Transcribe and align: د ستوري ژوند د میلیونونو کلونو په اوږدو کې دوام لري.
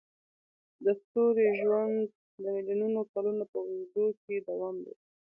د 0.83 0.85
ستوري 1.01 1.47
ژوند 1.61 1.97
د 2.41 2.43
میلیونونو 2.55 2.99
کلونو 3.11 3.43
په 3.51 3.57
اوږدو 3.65 4.05
کې 4.21 4.35
دوام 4.47 4.75
لري. 4.85 4.99